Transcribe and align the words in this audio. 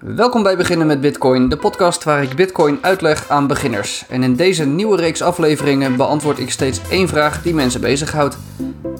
Welkom 0.00 0.42
bij 0.42 0.56
Beginnen 0.56 0.86
met 0.86 1.00
Bitcoin, 1.00 1.48
de 1.48 1.56
podcast 1.56 2.04
waar 2.04 2.22
ik 2.22 2.36
Bitcoin 2.36 2.78
uitleg 2.80 3.28
aan 3.28 3.46
beginners. 3.46 4.06
En 4.08 4.22
in 4.22 4.36
deze 4.36 4.64
nieuwe 4.64 4.96
reeks 4.96 5.22
afleveringen 5.22 5.96
beantwoord 5.96 6.38
ik 6.38 6.50
steeds 6.50 6.80
één 6.90 7.08
vraag 7.08 7.42
die 7.42 7.54
mensen 7.54 7.80
bezighoudt. 7.80 8.38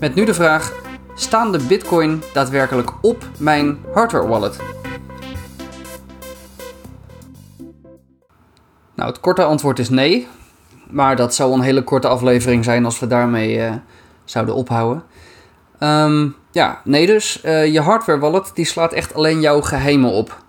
Met 0.00 0.14
nu 0.14 0.24
de 0.24 0.34
vraag: 0.34 0.72
staan 1.14 1.52
de 1.52 1.58
Bitcoin 1.68 2.22
daadwerkelijk 2.32 2.90
op 3.00 3.24
mijn 3.38 3.78
hardware 3.94 4.26
wallet? 4.26 4.56
Nou, 8.94 9.08
het 9.08 9.20
korte 9.20 9.42
antwoord 9.42 9.78
is 9.78 9.88
nee. 9.88 10.28
Maar 10.90 11.16
dat 11.16 11.34
zou 11.34 11.52
een 11.52 11.60
hele 11.60 11.84
korte 11.84 12.08
aflevering 12.08 12.64
zijn 12.64 12.84
als 12.84 12.98
we 12.98 13.06
daarmee 13.06 13.56
uh, 13.56 13.72
zouden 14.24 14.54
ophouden. 14.54 15.02
Um, 15.80 16.34
ja, 16.50 16.80
nee 16.84 17.06
dus. 17.06 17.40
Uh, 17.44 17.72
je 17.72 17.80
hardware 17.80 18.18
wallet 18.18 18.50
die 18.54 18.64
slaat 18.64 18.92
echt 18.92 19.14
alleen 19.14 19.40
jouw 19.40 19.60
geheimen 19.60 20.10
op. 20.10 20.46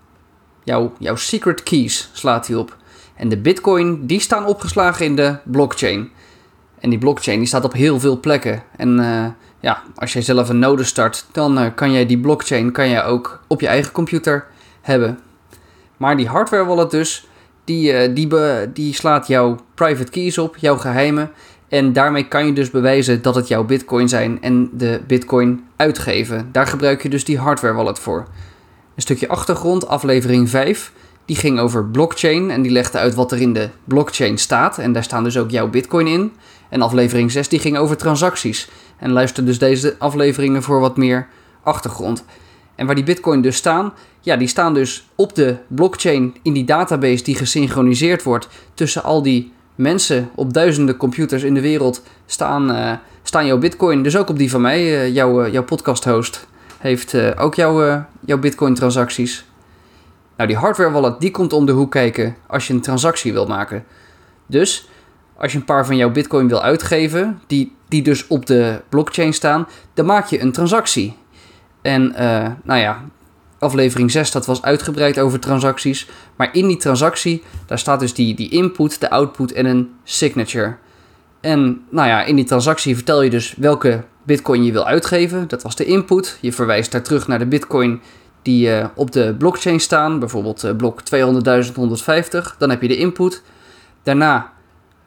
Jouw, 0.97 1.15
secret 1.15 1.63
keys 1.63 2.09
slaat 2.13 2.47
hij 2.47 2.55
op. 2.55 2.77
En 3.15 3.29
de 3.29 3.37
bitcoin 3.37 4.05
die 4.05 4.19
staan 4.19 4.45
opgeslagen 4.45 5.05
in 5.05 5.15
de 5.15 5.35
blockchain. 5.43 6.09
En 6.79 6.89
die 6.89 6.99
blockchain 6.99 7.37
die 7.37 7.47
staat 7.47 7.63
op 7.63 7.73
heel 7.73 7.99
veel 7.99 8.19
plekken. 8.19 8.63
En 8.75 8.99
uh, 8.99 9.25
ja, 9.59 9.83
als 9.95 10.13
jij 10.13 10.21
zelf 10.21 10.49
een 10.49 10.59
node 10.59 10.83
start, 10.83 11.25
dan 11.31 11.59
uh, 11.59 11.65
kan 11.75 11.91
jij 11.91 12.05
die 12.05 12.19
blockchain 12.19 12.71
kan 12.71 12.89
jij 12.89 13.03
ook 13.03 13.43
op 13.47 13.61
je 13.61 13.67
eigen 13.67 13.91
computer 13.91 14.45
hebben. 14.81 15.19
Maar 15.97 16.17
die 16.17 16.27
hardware 16.27 16.65
wallet 16.65 16.91
dus, 16.91 17.27
die, 17.63 18.09
uh, 18.09 18.15
die, 18.15 18.27
die 18.73 18.93
slaat 18.93 19.27
jouw 19.27 19.57
private 19.73 20.11
keys 20.11 20.37
op, 20.37 20.57
jouw 20.57 20.77
geheimen. 20.77 21.31
En 21.67 21.93
daarmee 21.93 22.27
kan 22.27 22.45
je 22.45 22.53
dus 22.53 22.69
bewijzen 22.69 23.21
dat 23.21 23.35
het 23.35 23.47
jouw 23.47 23.63
bitcoin 23.63 24.09
zijn 24.09 24.41
en 24.41 24.69
de 24.73 25.01
bitcoin 25.07 25.63
uitgeven. 25.75 26.49
Daar 26.51 26.67
gebruik 26.67 27.03
je 27.03 27.09
dus 27.09 27.25
die 27.25 27.37
hardware 27.37 27.73
wallet 27.73 27.99
voor. 27.99 28.27
Een 28.99 29.05
stukje 29.05 29.27
achtergrond, 29.27 29.87
aflevering 29.87 30.49
5, 30.49 30.91
die 31.25 31.35
ging 31.35 31.59
over 31.59 31.85
blockchain 31.85 32.51
en 32.51 32.61
die 32.61 32.71
legde 32.71 32.97
uit 32.97 33.15
wat 33.15 33.31
er 33.31 33.41
in 33.41 33.53
de 33.53 33.69
blockchain 33.83 34.37
staat. 34.37 34.77
En 34.77 34.91
daar 34.91 35.03
staan 35.03 35.23
dus 35.23 35.37
ook 35.37 35.49
jouw 35.49 35.69
bitcoin 35.69 36.07
in. 36.07 36.31
En 36.69 36.81
aflevering 36.81 37.31
6 37.31 37.49
die 37.49 37.59
ging 37.59 37.77
over 37.77 37.97
transacties. 37.97 38.69
En 38.97 39.11
luister 39.11 39.45
dus 39.45 39.59
deze 39.59 39.95
afleveringen 39.99 40.63
voor 40.63 40.79
wat 40.79 40.97
meer 40.97 41.27
achtergrond. 41.63 42.23
En 42.75 42.85
waar 42.85 42.95
die 42.95 43.03
bitcoin 43.03 43.41
dus 43.41 43.55
staan, 43.55 43.93
ja, 44.19 44.35
die 44.35 44.47
staan 44.47 44.73
dus 44.73 45.07
op 45.15 45.35
de 45.35 45.55
blockchain 45.67 46.35
in 46.41 46.53
die 46.53 46.65
database 46.65 47.23
die 47.23 47.35
gesynchroniseerd 47.35 48.23
wordt 48.23 48.47
tussen 48.73 49.03
al 49.03 49.21
die 49.21 49.51
mensen 49.75 50.29
op 50.35 50.53
duizenden 50.53 50.97
computers 50.97 51.43
in 51.43 51.53
de 51.53 51.61
wereld 51.61 52.03
staan, 52.25 52.71
uh, 52.71 52.91
staan 53.23 53.45
jouw 53.45 53.57
bitcoin. 53.57 54.03
Dus 54.03 54.17
ook 54.17 54.29
op 54.29 54.37
die 54.37 54.49
van 54.49 54.61
mij, 54.61 54.81
uh, 54.81 55.13
jouw, 55.15 55.45
uh, 55.45 55.53
jouw 55.53 55.63
podcast 55.63 56.03
host, 56.03 56.47
heeft 56.79 57.37
ook 57.37 57.55
jouw, 57.55 58.05
jouw 58.19 58.37
bitcoin 58.37 58.73
transacties. 58.73 59.45
Nou, 60.37 60.49
die 60.49 60.59
hardware 60.59 60.91
wallet 60.91 61.19
die 61.19 61.31
komt 61.31 61.53
om 61.53 61.65
de 61.65 61.71
hoek 61.71 61.91
kijken 61.91 62.35
als 62.47 62.67
je 62.67 62.73
een 62.73 62.81
transactie 62.81 63.33
wil 63.33 63.45
maken. 63.45 63.83
Dus 64.45 64.89
als 65.37 65.51
je 65.51 65.57
een 65.57 65.65
paar 65.65 65.85
van 65.85 65.95
jouw 65.95 66.11
bitcoin 66.11 66.47
wil 66.47 66.61
uitgeven, 66.61 67.41
die, 67.47 67.75
die 67.87 68.01
dus 68.01 68.27
op 68.27 68.45
de 68.45 68.81
blockchain 68.89 69.33
staan, 69.33 69.67
dan 69.93 70.05
maak 70.05 70.25
je 70.25 70.41
een 70.41 70.51
transactie. 70.51 71.17
En 71.81 72.13
nou 72.63 72.79
ja, 72.79 73.03
aflevering 73.59 74.11
6, 74.11 74.31
dat 74.31 74.45
was 74.45 74.61
uitgebreid 74.61 75.19
over 75.19 75.39
transacties. 75.39 76.09
Maar 76.35 76.49
in 76.53 76.67
die 76.67 76.77
transactie, 76.77 77.43
daar 77.65 77.79
staat 77.79 77.99
dus 77.99 78.13
die, 78.13 78.35
die 78.35 78.49
input, 78.49 78.99
de 78.99 79.09
output 79.09 79.51
en 79.51 79.65
een 79.65 79.89
signature. 80.03 80.75
En 81.41 81.81
nou 81.89 82.07
ja, 82.07 82.23
in 82.23 82.35
die 82.35 82.45
transactie 82.45 82.95
vertel 82.95 83.21
je 83.21 83.29
dus 83.29 83.55
welke 83.57 84.03
bitcoin 84.29 84.63
je 84.63 84.71
wil 84.71 84.85
uitgeven. 84.85 85.47
Dat 85.47 85.63
was 85.63 85.75
de 85.75 85.85
input. 85.85 86.37
Je 86.41 86.53
verwijst 86.53 86.91
daar 86.91 87.01
terug 87.01 87.27
naar 87.27 87.39
de 87.39 87.45
bitcoin 87.45 88.01
die 88.41 88.67
uh, 88.67 88.85
op 88.95 89.11
de 89.11 89.35
blockchain 89.37 89.79
staan. 89.79 90.19
Bijvoorbeeld 90.19 90.63
uh, 90.63 90.75
blok 90.75 91.01
200.150. 91.01 92.57
Dan 92.57 92.69
heb 92.69 92.81
je 92.81 92.87
de 92.87 92.97
input. 92.97 93.43
Daarna 94.03 94.51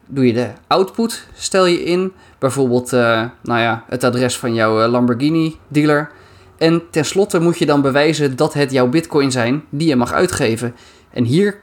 doe 0.05 0.27
je 0.27 0.33
de 0.33 0.49
output, 0.67 1.27
stel 1.33 1.65
je 1.65 1.83
in. 1.83 2.13
Bijvoorbeeld 2.39 2.93
uh, 2.93 3.23
nou 3.41 3.59
ja, 3.59 3.83
het 3.87 4.03
adres 4.03 4.37
van 4.37 4.53
jouw 4.53 4.87
Lamborghini 4.87 5.57
dealer. 5.67 6.11
En 6.57 6.81
tenslotte 6.89 7.39
moet 7.39 7.57
je 7.57 7.65
dan 7.65 7.81
bewijzen 7.81 8.35
dat 8.35 8.53
het 8.53 8.71
jouw 8.71 8.87
bitcoin 8.87 9.31
zijn 9.31 9.63
die 9.69 9.87
je 9.87 9.95
mag 9.95 10.11
uitgeven. 10.11 10.75
En 11.09 11.23
hier, 11.23 11.59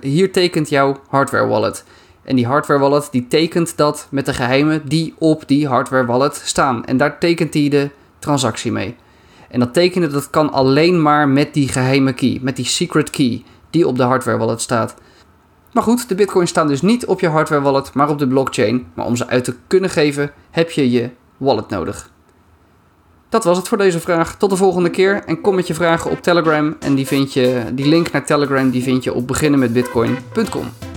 hier 0.00 0.32
tekent 0.32 0.68
jouw 0.68 1.00
hardware 1.08 1.46
wallet. 1.46 1.84
En 2.24 2.36
die 2.36 2.46
hardware 2.46 2.80
wallet 2.80 3.08
die 3.10 3.26
tekent 3.26 3.76
dat 3.76 4.06
met 4.10 4.26
de 4.26 4.34
geheimen 4.34 4.82
die 4.88 5.14
op 5.18 5.48
die 5.48 5.68
hardware 5.68 6.06
wallet 6.06 6.42
staan. 6.44 6.84
En 6.84 6.96
daar 6.96 7.18
tekent 7.18 7.54
hij 7.54 7.68
de 7.68 7.90
transactie 8.18 8.72
mee. 8.72 8.96
En 9.50 9.60
dat 9.60 9.74
tekenen 9.74 10.12
dat 10.12 10.30
kan 10.30 10.52
alleen 10.52 11.02
maar 11.02 11.28
met 11.28 11.54
die 11.54 11.68
geheime 11.68 12.12
key, 12.12 12.38
met 12.42 12.56
die 12.56 12.64
secret 12.64 13.10
key 13.10 13.42
die 13.70 13.86
op 13.86 13.96
de 13.96 14.02
hardware 14.02 14.38
wallet 14.38 14.60
staat. 14.60 14.94
Maar 15.72 15.82
goed, 15.82 16.08
de 16.08 16.14
bitcoins 16.14 16.50
staan 16.50 16.68
dus 16.68 16.82
niet 16.82 17.06
op 17.06 17.20
je 17.20 17.28
hardware 17.28 17.62
wallet, 17.62 17.94
maar 17.94 18.08
op 18.08 18.18
de 18.18 18.28
blockchain. 18.28 18.86
Maar 18.94 19.06
om 19.06 19.16
ze 19.16 19.26
uit 19.26 19.44
te 19.44 19.54
kunnen 19.66 19.90
geven 19.90 20.32
heb 20.50 20.70
je 20.70 20.90
je 20.90 21.10
wallet 21.36 21.68
nodig. 21.68 22.10
Dat 23.28 23.44
was 23.44 23.56
het 23.56 23.68
voor 23.68 23.78
deze 23.78 24.00
vraag. 24.00 24.36
Tot 24.36 24.50
de 24.50 24.56
volgende 24.56 24.90
keer. 24.90 25.24
En 25.24 25.40
kom 25.40 25.54
met 25.54 25.66
je 25.66 25.74
vragen 25.74 26.10
op 26.10 26.22
Telegram. 26.22 26.76
En 26.80 26.94
die, 26.94 27.06
vind 27.06 27.32
je, 27.32 27.64
die 27.72 27.88
link 27.88 28.12
naar 28.12 28.26
Telegram 28.26 28.70
die 28.70 28.82
vind 28.82 29.04
je 29.04 29.14
op 29.14 29.26
beginnenmetbitcoin.com. 29.26 30.93